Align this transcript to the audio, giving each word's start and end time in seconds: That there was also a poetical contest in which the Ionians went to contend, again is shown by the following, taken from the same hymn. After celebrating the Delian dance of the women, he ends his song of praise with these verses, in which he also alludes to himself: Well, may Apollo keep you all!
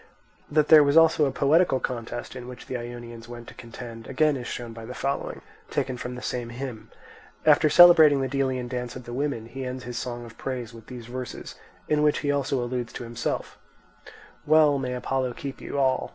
That 0.49 0.69
there 0.69 0.83
was 0.83 0.97
also 0.97 1.25
a 1.25 1.31
poetical 1.31 1.79
contest 1.79 2.35
in 2.35 2.47
which 2.47 2.65
the 2.65 2.75
Ionians 2.75 3.27
went 3.29 3.47
to 3.49 3.53
contend, 3.53 4.07
again 4.07 4.35
is 4.35 4.47
shown 4.47 4.73
by 4.73 4.83
the 4.83 4.95
following, 4.95 5.41
taken 5.69 5.95
from 5.95 6.15
the 6.15 6.23
same 6.23 6.49
hymn. 6.49 6.89
After 7.45 7.69
celebrating 7.69 8.19
the 8.19 8.27
Delian 8.27 8.67
dance 8.67 8.95
of 8.95 9.03
the 9.03 9.13
women, 9.13 9.45
he 9.45 9.63
ends 9.63 9.83
his 9.83 9.99
song 9.99 10.25
of 10.25 10.39
praise 10.39 10.73
with 10.73 10.87
these 10.87 11.05
verses, 11.05 11.53
in 11.87 12.01
which 12.01 12.21
he 12.25 12.31
also 12.31 12.63
alludes 12.63 12.91
to 12.93 13.03
himself: 13.03 13.59
Well, 14.47 14.79
may 14.79 14.95
Apollo 14.95 15.33
keep 15.33 15.61
you 15.61 15.77
all! 15.77 16.09